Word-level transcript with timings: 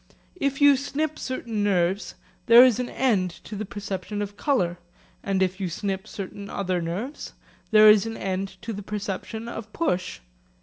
If 0.37 0.61
you 0.61 0.77
snip 0.77 1.19
certain 1.19 1.63
nerves, 1.63 2.15
there 2.47 2.65
is 2.65 2.79
an 2.79 2.89
end 2.89 3.29
to 3.43 3.55
the 3.55 3.65
perception 3.67 4.19
of 4.23 4.35
colour; 4.35 4.79
and 5.21 5.43
if 5.43 5.59
you 5.59 5.69
snip 5.69 6.07
certain 6.07 6.49
other 6.49 6.81
nerves, 6.81 7.33
there 7.69 7.87
is 7.87 8.07
an 8.07 8.17
end 8.17 8.55
to 8.63 8.73
the 8.73 8.81
perception 8.81 9.47
of 9.47 9.71
push. 9.73 10.19